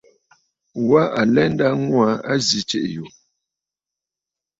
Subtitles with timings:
[0.89, 3.05] Wa alɛ nda ŋû aa a zi tsiʼì yù.